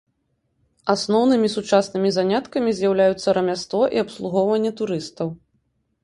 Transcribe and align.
Асноўнымі 0.93 1.49
сучаснымі 1.55 2.09
заняткамі 2.15 2.71
з'яўляюцца 2.77 3.35
рамяство 3.39 3.81
і 3.97 4.01
абслугоўванне 4.05 4.71
турыстаў. 4.81 5.27